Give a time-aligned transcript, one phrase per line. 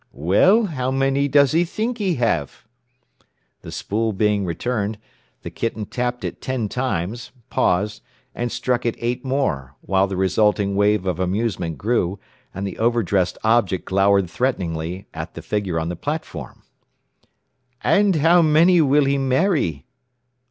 [0.17, 2.65] "Well, how many does he think he have?"
[3.61, 4.97] The spool being returned,
[5.43, 8.01] the kitten tapped it ten times, paused,
[8.33, 12.19] and struck it eight more, while the resulting wave of amusement grew,
[12.51, 16.63] and the over dressed object glowered threateningly at the figure on the platform.
[17.81, 19.85] "And how many will he marry?...